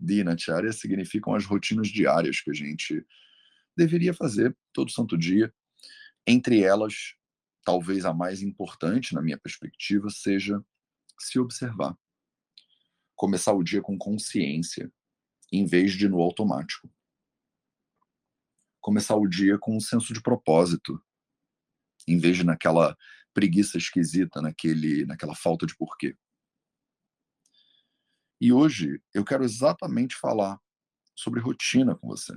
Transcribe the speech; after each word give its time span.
Dinacharya 0.00 0.72
significam 0.72 1.34
as 1.34 1.44
rotinas 1.44 1.88
diárias 1.88 2.40
que 2.40 2.50
a 2.50 2.54
gente 2.54 3.06
deveria 3.76 4.14
fazer 4.14 4.56
todo 4.72 4.90
santo 4.90 5.16
dia. 5.16 5.52
Entre 6.26 6.62
elas, 6.62 7.14
talvez 7.64 8.04
a 8.04 8.14
mais 8.14 8.42
importante, 8.42 9.14
na 9.14 9.22
minha 9.22 9.38
perspectiva, 9.38 10.08
seja 10.10 10.64
se 11.18 11.38
observar. 11.38 11.96
Começar 13.14 13.52
o 13.52 13.62
dia 13.62 13.82
com 13.82 13.98
consciência, 13.98 14.90
em 15.52 15.66
vez 15.66 15.92
de 15.92 16.08
no 16.08 16.20
automático. 16.20 16.90
Começar 18.80 19.16
o 19.16 19.28
dia 19.28 19.58
com 19.58 19.76
um 19.76 19.80
senso 19.80 20.14
de 20.14 20.22
propósito, 20.22 21.02
em 22.08 22.18
vez 22.18 22.38
de 22.38 22.44
naquela 22.44 22.96
preguiça 23.34 23.76
esquisita, 23.76 24.40
naquele, 24.40 25.04
naquela 25.04 25.34
falta 25.34 25.66
de 25.66 25.76
porquê. 25.76 26.16
E 28.40 28.52
hoje 28.52 29.02
eu 29.12 29.22
quero 29.22 29.44
exatamente 29.44 30.16
falar 30.16 30.58
sobre 31.14 31.40
rotina 31.40 31.94
com 31.94 32.08
você 32.08 32.32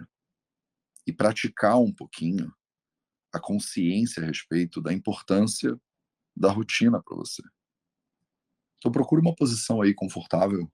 e 1.08 1.14
praticar 1.14 1.80
um 1.80 1.94
pouquinho 1.94 2.54
a 3.32 3.40
consciência 3.40 4.22
a 4.22 4.26
respeito 4.26 4.82
da 4.82 4.92
importância 4.92 5.80
da 6.36 6.52
rotina 6.52 7.02
para 7.02 7.16
você. 7.16 7.42
Então 8.78 8.92
procure 8.92 9.22
uma 9.22 9.34
posição 9.34 9.82
aí 9.82 9.94
confortável 9.94 10.70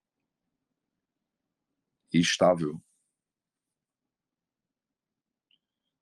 e 2.12 2.20
estável. 2.20 2.82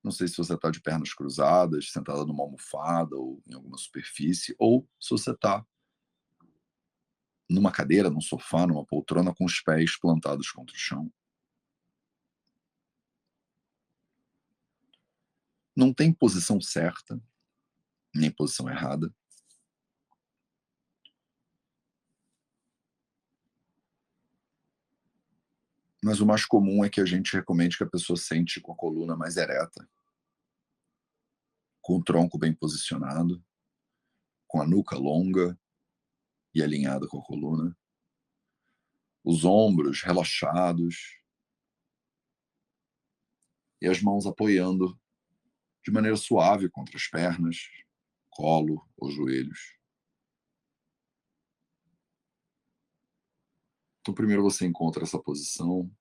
Não 0.02 0.12
sei 0.12 0.30
se 0.30 0.38
você 0.38 0.54
está 0.54 0.72
de 0.72 0.82
pernas 0.82 1.14
cruzadas, 1.14 1.92
sentada 1.92 2.26
numa 2.26 2.44
almofada 2.44 3.18
ou 3.18 3.44
em 3.46 3.54
alguma 3.54 3.78
superfície, 3.78 4.56
ou 4.58 4.88
se 4.98 5.10
você 5.10 5.32
está 5.32 5.66
numa 7.50 7.72
cadeira, 7.72 8.10
num 8.10 8.22
sofá, 8.22 8.68
numa 8.68 8.86
poltrona 8.86 9.34
com 9.34 9.46
os 9.46 9.62
pés 9.62 9.98
plantados 9.98 10.52
contra 10.52 10.76
o 10.76 10.80
chão. 10.80 11.12
Não 15.76 15.94
tem 15.94 16.12
posição 16.12 16.60
certa, 16.60 17.22
nem 18.14 18.32
posição 18.32 18.68
errada. 18.68 19.14
Mas 26.04 26.20
o 26.20 26.26
mais 26.26 26.46
comum 26.46 26.84
é 26.84 26.90
que 26.90 27.02
a 27.02 27.06
gente 27.06 27.36
recomende 27.36 27.78
que 27.78 27.84
a 27.84 27.90
pessoa 27.90 28.18
sente 28.18 28.60
com 28.60 28.72
a 28.72 28.76
coluna 28.76 29.16
mais 29.16 29.38
ereta, 29.38 29.88
com 31.82 31.98
o 31.98 32.04
tronco 32.04 32.38
bem 32.38 32.54
posicionado, 32.54 33.44
com 34.48 34.62
a 34.62 34.68
nuca 34.68 34.96
longa 34.96 35.58
e 36.54 36.64
alinhada 36.64 37.08
com 37.08 37.20
a 37.20 37.24
coluna, 37.24 37.78
os 39.24 39.44
ombros 39.44 40.02
relaxados 40.02 41.22
e 43.82 43.88
as 43.88 44.02
mãos 44.02 44.26
apoiando 44.26 45.00
de 45.84 45.92
maneira 45.92 46.18
suave 46.18 46.70
contra 46.70 46.98
as 46.98 47.08
pernas, 47.08 47.70
colo 48.30 48.88
ou 48.98 49.10
joelhos. 49.12 49.78
Então, 54.02 54.14
primeiro 54.14 54.42
você 54.42 54.66
encontra 54.66 55.04
essa 55.04 55.22
posição, 55.22 55.94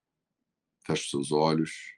fecha 0.86 1.10
seus 1.10 1.33
olhos. 1.33 1.97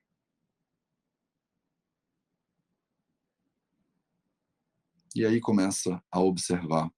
E 5.15 5.25
aí 5.27 5.41
começa 5.41 6.03
a 6.11 6.21
observar. 6.21 6.91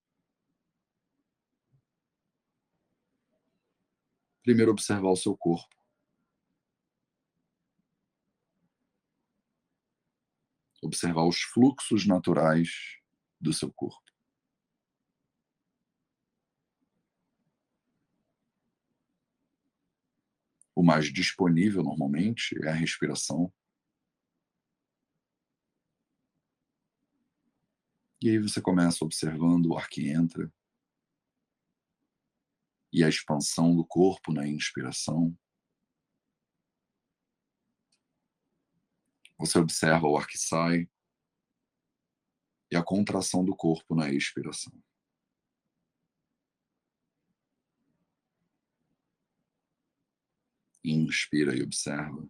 Primeiro, 4.42 4.72
observar 4.72 5.10
o 5.10 5.16
seu 5.16 5.36
corpo. 5.36 5.80
observar 10.82 11.26
os 11.26 11.42
fluxos 11.42 12.06
naturais 12.06 12.98
do 13.40 13.52
seu 13.52 13.72
corpo. 13.72 14.10
O 20.74 20.82
mais 20.82 21.12
disponível 21.12 21.82
normalmente 21.82 22.56
é 22.64 22.70
a 22.70 22.74
respiração. 22.74 23.52
E 28.22 28.30
aí 28.30 28.38
você 28.38 28.60
começa 28.60 29.04
observando 29.04 29.66
o 29.66 29.76
ar 29.76 29.88
que 29.88 30.08
entra 30.08 30.50
e 32.92 33.04
a 33.04 33.08
expansão 33.08 33.74
do 33.74 33.84
corpo 33.84 34.32
na 34.32 34.46
inspiração. 34.46 35.36
Você 39.38 39.58
observa 39.58 40.06
o 40.06 40.16
ar 40.16 40.26
que 40.26 40.36
sai 40.36 40.88
e 42.70 42.76
a 42.76 42.82
contração 42.82 43.44
do 43.44 43.56
corpo 43.56 43.94
na 43.94 44.12
expiração. 44.12 44.72
Inspira 50.84 51.56
e 51.56 51.62
observa. 51.62 52.28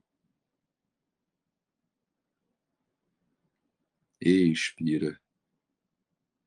Expira 4.21 5.21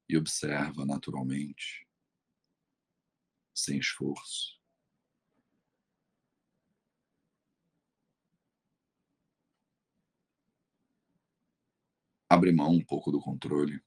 e 0.07 0.17
observa 0.17 0.85
naturalmente, 0.85 1.82
sem 3.53 3.77
esforço. 3.77 4.63
abre 12.33 12.51
mão 12.51 12.71
um 12.71 12.83
pouco 12.83 13.11
do 13.11 13.19
controle. 13.19 13.79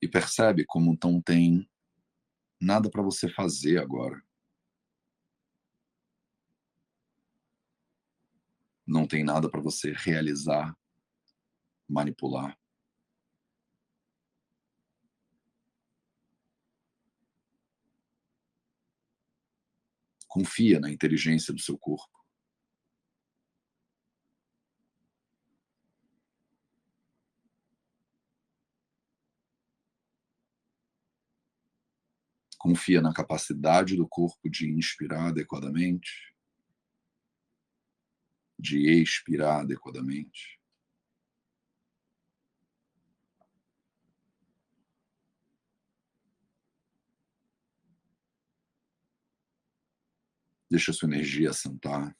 E 0.00 0.06
percebe 0.06 0.64
como 0.64 0.96
não 1.02 1.20
tem 1.20 1.68
nada 2.60 2.88
para 2.88 3.02
você 3.02 3.28
fazer 3.28 3.78
agora. 3.78 4.22
Não 8.86 9.06
tem 9.06 9.24
nada 9.24 9.50
para 9.50 9.60
você 9.60 9.92
realizar, 9.92 10.76
manipular. 11.88 12.56
Confia 20.34 20.80
na 20.80 20.90
inteligência 20.90 21.54
do 21.54 21.60
seu 21.60 21.78
corpo. 21.78 22.12
Confia 32.58 33.00
na 33.00 33.14
capacidade 33.14 33.94
do 33.94 34.08
corpo 34.08 34.50
de 34.50 34.68
inspirar 34.68 35.28
adequadamente, 35.28 36.34
de 38.58 38.90
expirar 39.00 39.60
adequadamente. 39.60 40.60
Deixa 50.74 50.92
sua 50.92 51.06
energia 51.06 51.50
assentar. 51.50 52.16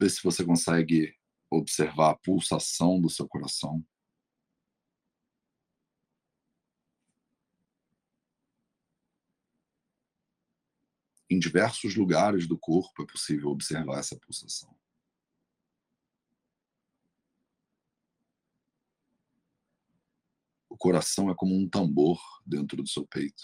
Vê 0.00 0.08
se 0.08 0.22
você 0.22 0.42
consegue 0.42 1.14
observar 1.50 2.12
a 2.12 2.16
pulsação 2.16 2.98
do 2.98 3.10
seu 3.10 3.28
coração. 3.28 3.84
Diversos 11.40 11.96
lugares 11.96 12.46
do 12.46 12.56
corpo 12.56 13.02
é 13.02 13.06
possível 13.06 13.48
observar 13.48 13.98
essa 13.98 14.16
pulsação. 14.16 14.72
O 20.68 20.76
coração 20.76 21.28
é 21.30 21.34
como 21.34 21.56
um 21.56 21.68
tambor 21.68 22.20
dentro 22.46 22.82
do 22.82 22.88
seu 22.88 23.06
peito. 23.06 23.42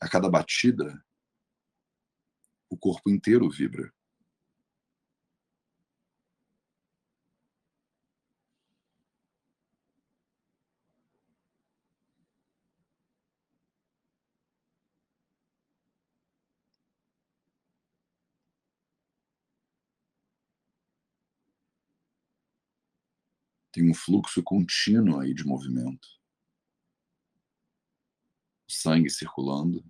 A 0.00 0.08
cada 0.08 0.30
batida, 0.30 1.04
o 2.70 2.76
corpo 2.76 3.10
inteiro 3.10 3.50
vibra. 3.50 3.92
Tem 23.72 23.90
um 23.90 23.94
fluxo 23.94 24.42
contínuo 24.42 25.18
aí 25.18 25.32
de 25.32 25.44
movimento. 25.46 26.06
Sangue 28.68 29.08
circulando, 29.08 29.82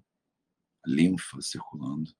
linfa 0.86 1.42
circulando. 1.42 2.14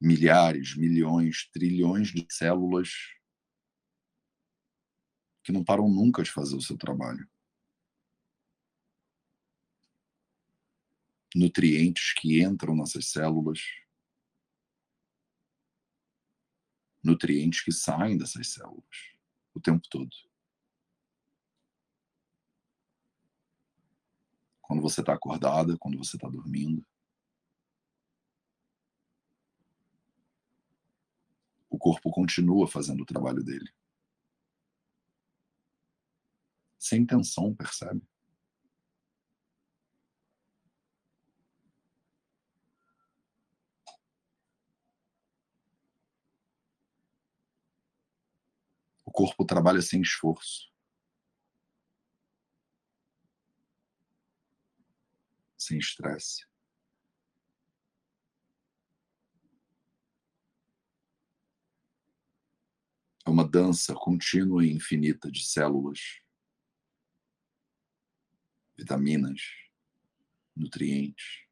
Milhares, 0.00 0.74
milhões, 0.76 1.48
trilhões 1.52 2.08
de 2.08 2.26
células 2.30 2.90
que 5.42 5.52
não 5.52 5.62
param 5.62 5.88
nunca 5.88 6.22
de 6.22 6.30
fazer 6.30 6.56
o 6.56 6.60
seu 6.60 6.76
trabalho. 6.76 7.28
Nutrientes 11.36 12.14
que 12.14 12.42
entram 12.42 12.74
nessas 12.74 13.10
células, 13.10 13.60
nutrientes 17.04 17.62
que 17.62 17.72
saem 17.72 18.16
dessas 18.16 18.52
células 18.52 19.14
o 19.54 19.60
tempo 19.60 19.86
todo. 19.88 20.10
Quando 24.62 24.82
você 24.82 25.00
está 25.00 25.12
acordada, 25.12 25.76
quando 25.78 25.98
você 25.98 26.16
está 26.16 26.28
dormindo. 26.28 26.84
O 31.68 31.78
corpo 31.78 32.10
continua 32.10 32.66
fazendo 32.66 33.02
o 33.02 33.06
trabalho 33.06 33.44
dele. 33.44 33.70
sem 36.84 37.00
intenção, 37.00 37.54
percebe? 37.54 38.02
Corpo 49.14 49.44
trabalha 49.46 49.80
sem 49.80 50.02
esforço. 50.02 50.68
Sem 55.56 55.78
estresse. 55.78 56.44
É 63.24 63.30
uma 63.30 63.48
dança 63.48 63.94
contínua 63.94 64.66
e 64.66 64.72
infinita 64.72 65.30
de 65.30 65.46
células 65.46 66.20
vitaminas, 68.76 69.40
nutrientes. 70.56 71.43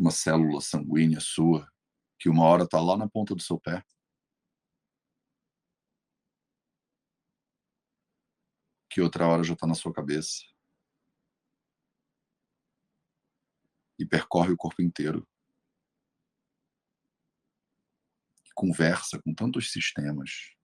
Uma 0.00 0.10
célula 0.10 0.60
sanguínea 0.60 1.20
sua 1.20 1.70
que 2.18 2.28
uma 2.28 2.44
hora 2.44 2.64
está 2.64 2.80
lá 2.80 2.96
na 2.96 3.08
ponta 3.08 3.34
do 3.34 3.42
seu 3.42 3.60
pé. 3.60 3.84
Que 8.88 9.00
outra 9.00 9.28
hora 9.28 9.44
já 9.44 9.52
está 9.54 9.66
na 9.66 9.74
sua 9.74 9.92
cabeça. 9.92 10.50
e 14.00 14.06
percorre 14.06 14.50
o 14.50 14.56
corpo 14.56 14.80
inteiro. 14.80 15.28
E 18.46 18.50
conversa 18.54 19.20
com 19.20 19.34
tantos 19.34 19.70
sistemas, 19.70 20.56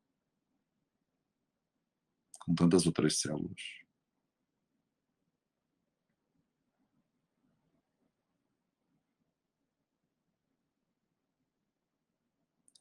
com 2.40 2.54
tantas 2.54 2.86
outras 2.86 3.20
células. 3.20 3.85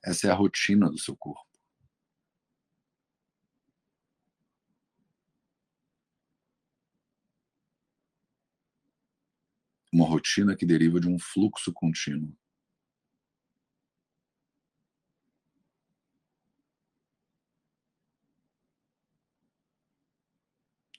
Essa 0.06 0.28
é 0.28 0.32
a 0.32 0.36
rotina 0.36 0.90
do 0.90 1.00
seu 1.00 1.18
corpo. 1.18 1.56
uma 9.96 10.06
rotina 10.06 10.58
que 10.58 10.66
deriva 10.66 11.00
de 11.00 11.08
um 11.08 11.18
fluxo 11.18 11.72
contínuo. 11.72 12.38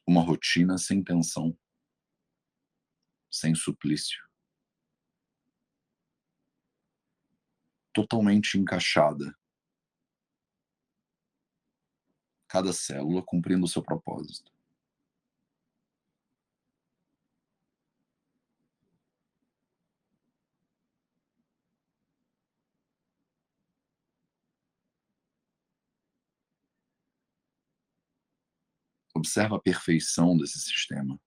Uma 0.07 0.23
rotina 0.23 0.79
sem 0.79 1.05
tensão, 1.05 1.55
sem 3.31 3.55
suplício. 3.55 4.25
Totalmente 7.97 8.59
encaixada. 8.59 9.35
Cada 12.47 12.71
célula 12.71 13.23
cumprindo 13.25 13.65
o 13.65 13.69
seu 13.69 13.83
propósito. 13.83 14.53
Observa 29.15 29.57
a 29.57 29.59
perfeição 29.59 30.37
desse 30.37 30.61
sistema. 30.61 31.19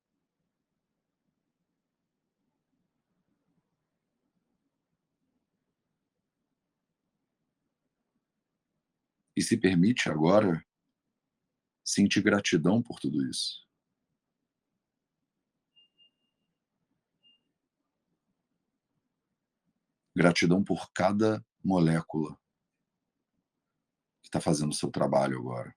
E 9.40 9.42
se 9.42 9.56
permite 9.56 10.10
agora 10.10 10.62
sentir 11.82 12.22
gratidão 12.22 12.84
por 12.84 13.00
tudo 13.00 13.26
isso. 13.26 13.66
Gratidão 20.14 20.62
por 20.62 20.92
cada 20.92 21.42
molécula 21.64 22.38
que 24.22 24.28
está 24.28 24.42
fazendo 24.42 24.72
o 24.72 24.76
seu 24.76 24.92
trabalho 24.92 25.40
agora. 25.40 25.74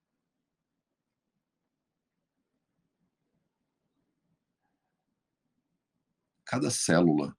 cada 6.44 6.70
célula 6.70 7.34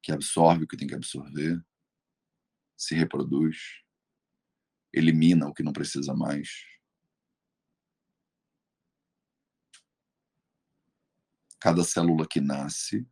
que 0.00 0.10
absorve 0.10 0.64
o 0.64 0.66
que 0.66 0.78
tem 0.78 0.88
que 0.88 0.94
absorver, 0.94 1.62
se 2.82 2.96
reproduz, 2.96 3.84
elimina 4.92 5.46
o 5.46 5.54
que 5.54 5.62
não 5.62 5.72
precisa 5.72 6.12
mais. 6.12 6.48
Cada 11.60 11.84
célula 11.84 12.26
que 12.28 12.40
nasce, 12.40 13.08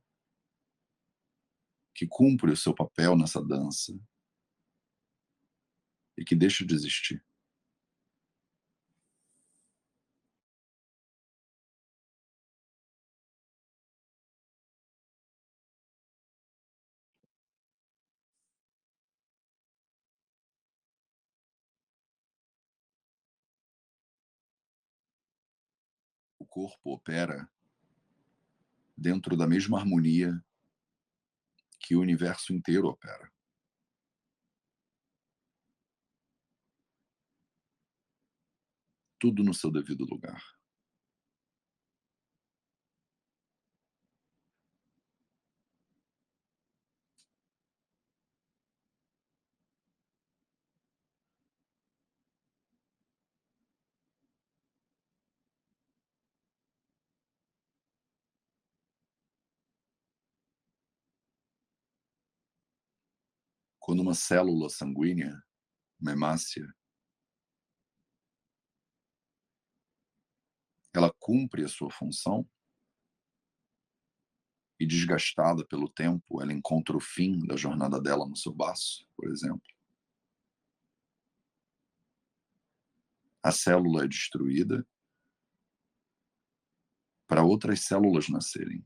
que 1.95 2.05
cumpre 2.05 2.51
o 2.51 2.57
seu 2.57 2.75
papel 2.75 3.17
nessa 3.17 3.41
dança 3.41 3.97
e 6.19 6.25
que 6.25 6.35
deixa 6.35 6.67
de 6.67 6.75
existir. 6.75 7.25
Corpo 26.51 26.93
opera 26.93 27.49
dentro 28.97 29.37
da 29.37 29.47
mesma 29.47 29.79
harmonia 29.79 30.45
que 31.79 31.97
o 31.97 32.01
universo 32.01 32.53
inteiro 32.53 32.89
opera. 32.89 33.33
Tudo 39.19 39.43
no 39.43 39.55
seu 39.55 39.71
devido 39.71 40.05
lugar. 40.05 40.60
Quando 63.81 64.01
uma 64.03 64.15
célula 64.15 64.69
sanguínea, 64.69 65.43
hemácia, 66.07 66.65
ela 70.93 71.13
cumpre 71.19 71.65
a 71.65 71.69
sua 71.69 71.91
função 71.91 72.49
e 74.79 74.87
desgastada 74.87 75.67
pelo 75.67 75.89
tempo, 75.89 76.43
ela 76.43 76.53
encontra 76.53 76.97
o 76.97 77.01
fim 77.01 77.45
da 77.47 77.57
jornada 77.57 78.01
dela 78.01 78.29
no 78.29 78.37
seu 78.37 78.53
baço, 78.53 79.07
por 79.17 79.29
exemplo. 79.31 79.61
A 83.43 83.51
célula 83.51 84.05
é 84.05 84.09
destruída 84.09 84.87
para 87.27 87.43
outras 87.43 87.81
células 87.81 88.29
nascerem. 88.29 88.85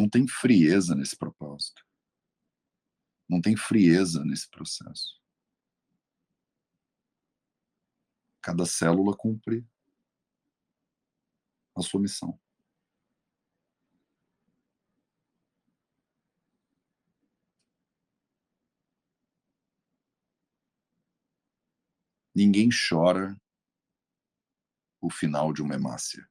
Não 0.00 0.08
tem 0.08 0.26
frieza 0.26 0.94
nesse 0.94 1.14
propósito. 1.14 1.86
Não 3.28 3.38
tem 3.38 3.54
frieza 3.54 4.24
nesse 4.24 4.48
processo. 4.48 5.20
Cada 8.40 8.64
célula 8.64 9.14
cumpre 9.14 9.62
a 11.76 11.82
sua 11.82 12.00
missão. 12.00 12.40
Ninguém 22.34 22.70
chora 22.70 23.38
o 24.98 25.10
final 25.10 25.52
de 25.52 25.60
uma 25.60 25.74
hemácia. 25.74 26.29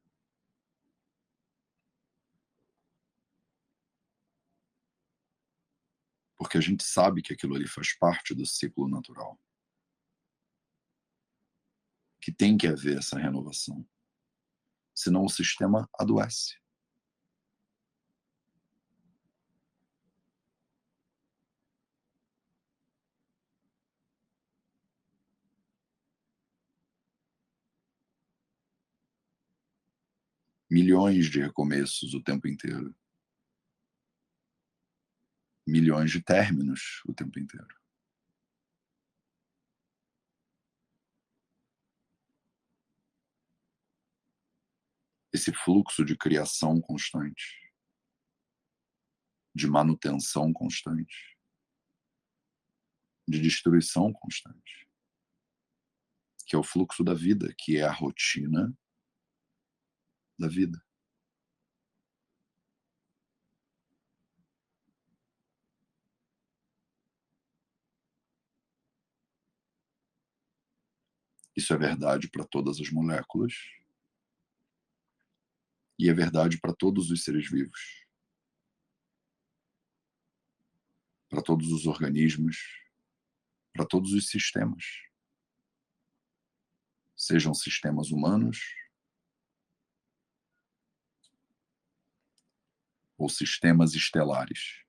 Porque 6.40 6.58
a 6.58 6.62
gente 6.62 6.86
sabe 6.86 7.22
que 7.22 7.34
aquilo 7.34 7.54
ali 7.54 7.68
faz 7.68 7.94
parte 7.98 8.34
do 8.34 8.46
ciclo 8.46 8.88
natural. 8.88 9.38
Que 12.22 12.32
tem 12.32 12.58
que 12.58 12.66
haver 12.66 12.98
essa 12.98 13.20
renovação. 13.20 13.86
Senão 14.96 15.26
o 15.26 15.30
sistema 15.30 15.90
adoece. 16.00 16.58
Milhões 30.72 31.30
de 31.30 31.42
recomeços 31.42 32.14
o 32.14 32.24
tempo 32.24 32.48
inteiro 32.48 32.96
milhões 35.70 36.12
de 36.12 36.22
términos 36.22 37.02
o 37.06 37.14
tempo 37.14 37.40
inteiro. 37.40 37.68
Esse 45.32 45.54
fluxo 45.54 46.04
de 46.04 46.18
criação 46.18 46.82
constante, 46.82 47.72
de 49.54 49.68
manutenção 49.68 50.52
constante, 50.52 51.38
de 53.28 53.40
destruição 53.40 54.12
constante, 54.12 54.90
que 56.48 56.56
é 56.56 56.60
o 56.60 56.64
fluxo 56.64 57.04
da 57.04 57.14
vida, 57.14 57.54
que 57.56 57.78
é 57.78 57.84
a 57.84 57.92
rotina 57.92 58.76
da 60.38 60.48
vida. 60.48 60.84
Isso 71.60 71.74
é 71.74 71.78
verdade 71.78 72.30
para 72.30 72.46
todas 72.46 72.80
as 72.80 72.90
moléculas. 72.90 73.54
E 76.00 76.08
é 76.10 76.14
verdade 76.14 76.58
para 76.58 76.74
todos 76.74 77.12
os 77.12 77.22
seres 77.22 77.52
vivos, 77.52 78.08
para 81.30 81.42
todos 81.42 81.70
os 81.74 81.86
organismos, 81.86 82.56
para 83.74 83.86
todos 83.86 84.14
os 84.14 84.30
sistemas, 84.30 84.86
sejam 87.14 87.54
sistemas 87.54 88.10
humanos. 88.10 88.58
Ou 93.18 93.28
sistemas 93.28 93.94
estelares. 93.96 94.86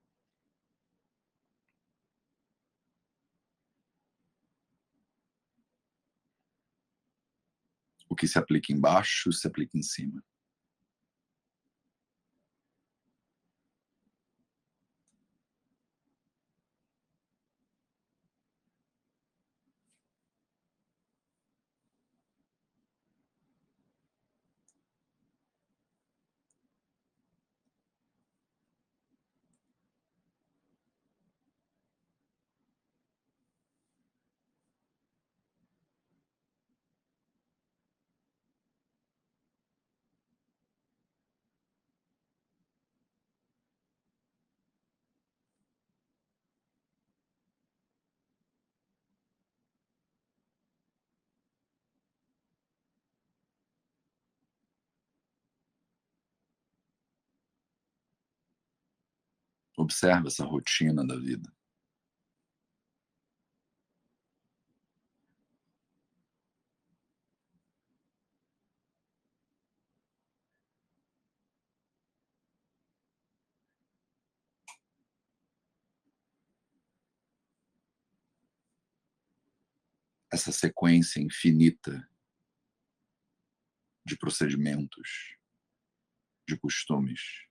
Que 8.20 8.28
se 8.28 8.38
aplica 8.38 8.70
embaixo 8.70 9.32
se 9.32 9.48
aplica 9.48 9.78
em 9.78 9.82
cima. 9.82 10.22
Observe 59.80 60.26
essa 60.26 60.44
rotina 60.44 61.06
da 61.06 61.16
vida. 61.16 61.50
Essa 80.30 80.52
sequência 80.52 81.20
infinita 81.20 82.06
de 84.04 84.14
procedimentos, 84.18 85.38
de 86.46 86.58
costumes. 86.58 87.49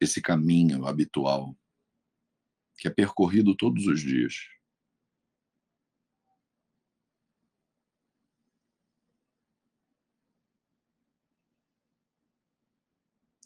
Esse 0.00 0.20
caminho 0.22 0.86
habitual 0.86 1.54
que 2.78 2.88
é 2.88 2.90
percorrido 2.90 3.54
todos 3.54 3.86
os 3.86 4.00
dias. 4.00 4.48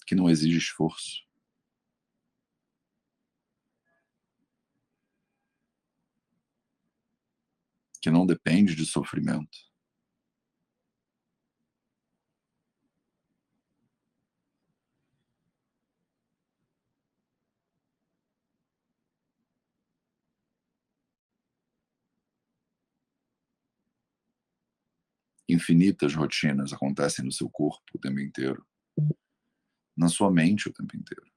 Que 0.07 0.15
não 0.15 0.31
exige 0.31 0.59
esforço. 0.59 1.25
Que 8.01 8.11
não 8.11 8.25
depende 8.25 8.77
de 8.77 8.87
sofrimento. 8.87 9.74
Infinitas 25.55 26.15
rotinas 26.15 26.73
acontecem 26.73 27.25
no 27.25 27.33
seu 27.33 27.49
corpo 27.49 27.83
o 27.95 27.99
tempo 27.99 28.21
inteiro, 28.21 28.65
na 29.97 30.09
sua 30.09 30.31
mente 30.31 30.69
o 30.69 30.73
tempo 30.73 30.97
inteiro. 30.97 31.34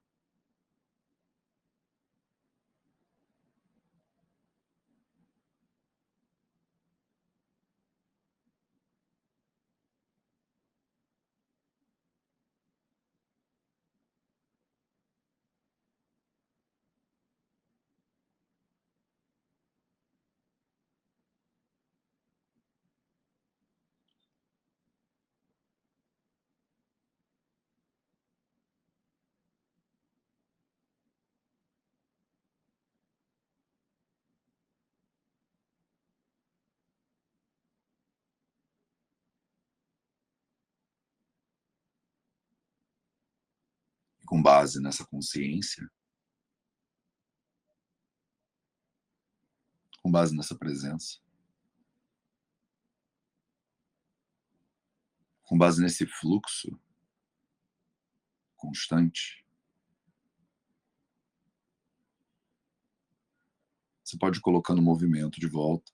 Com 44.28 44.42
base 44.42 44.78
nessa 44.78 45.06
consciência, 45.06 45.90
com 50.02 50.10
base 50.10 50.36
nessa 50.36 50.54
presença, 50.54 51.18
com 55.44 55.56
base 55.56 55.80
nesse 55.80 56.06
fluxo 56.06 56.78
constante, 58.54 59.46
você 64.04 64.18
pode 64.18 64.40
ir 64.40 64.42
colocando 64.42 64.82
movimento 64.82 65.40
de 65.40 65.48
volta 65.48 65.90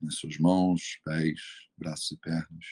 nas 0.00 0.14
suas 0.14 0.38
mãos, 0.38 0.98
pés, 1.04 1.68
braços 1.76 2.10
e 2.12 2.16
pernas. 2.16 2.64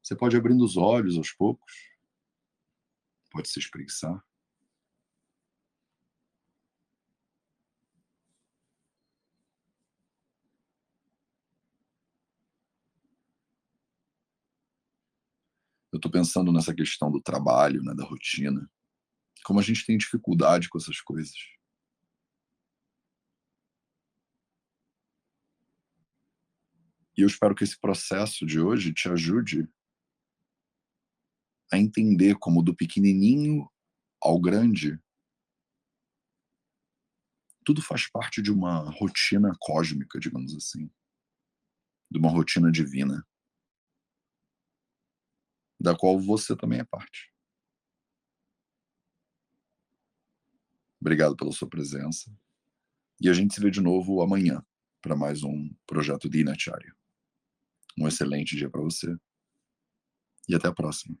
Você 0.00 0.14
pode 0.14 0.36
ir 0.36 0.38
abrindo 0.38 0.64
os 0.64 0.76
olhos 0.76 1.16
aos 1.16 1.32
poucos 1.32 1.91
pode 3.32 3.48
se 3.48 3.58
espreguiçar. 3.58 4.22
Eu 15.90 15.96
estou 15.96 16.10
pensando 16.10 16.52
nessa 16.52 16.74
questão 16.74 17.10
do 17.10 17.20
trabalho, 17.20 17.82
né, 17.82 17.94
da 17.94 18.04
rotina, 18.04 18.70
como 19.44 19.60
a 19.60 19.62
gente 19.62 19.84
tem 19.84 19.98
dificuldade 19.98 20.68
com 20.68 20.78
essas 20.78 21.00
coisas. 21.00 21.34
E 27.16 27.20
eu 27.20 27.26
espero 27.26 27.54
que 27.54 27.62
esse 27.62 27.78
processo 27.78 28.46
de 28.46 28.58
hoje 28.58 28.92
te 28.94 29.08
ajude 29.08 29.68
a 31.72 31.78
entender 31.78 32.38
como 32.38 32.62
do 32.62 32.76
pequenininho 32.76 33.66
ao 34.20 34.38
grande, 34.38 35.00
tudo 37.64 37.80
faz 37.80 38.08
parte 38.10 38.42
de 38.42 38.52
uma 38.52 38.90
rotina 38.90 39.52
cósmica, 39.58 40.20
digamos 40.20 40.54
assim, 40.54 40.90
de 42.10 42.18
uma 42.18 42.30
rotina 42.30 42.70
divina, 42.70 43.26
da 45.80 45.96
qual 45.96 46.20
você 46.20 46.54
também 46.54 46.80
é 46.80 46.84
parte. 46.84 47.32
Obrigado 51.00 51.34
pela 51.34 51.50
sua 51.52 51.68
presença. 51.68 52.30
E 53.20 53.28
a 53.28 53.32
gente 53.32 53.54
se 53.54 53.60
vê 53.60 53.70
de 53.70 53.80
novo 53.80 54.20
amanhã 54.20 54.64
para 55.00 55.16
mais 55.16 55.42
um 55.42 55.74
projeto 55.86 56.28
Dinacharya. 56.28 56.94
Um 57.98 58.06
excelente 58.06 58.56
dia 58.56 58.70
para 58.70 58.80
você. 58.80 59.16
E 60.48 60.54
até 60.54 60.68
a 60.68 60.74
próxima. 60.74 61.18